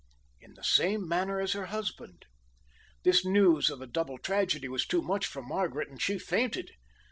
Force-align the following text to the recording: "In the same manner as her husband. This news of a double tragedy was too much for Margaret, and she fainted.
"In 0.39 0.55
the 0.55 0.63
same 0.63 1.07
manner 1.07 1.39
as 1.39 1.53
her 1.53 1.67
husband. 1.67 2.25
This 3.03 3.23
news 3.23 3.69
of 3.69 3.81
a 3.81 3.85
double 3.85 4.17
tragedy 4.17 4.67
was 4.67 4.87
too 4.87 5.03
much 5.03 5.27
for 5.27 5.43
Margaret, 5.43 5.89
and 5.89 6.01
she 6.01 6.17
fainted. 6.17 6.71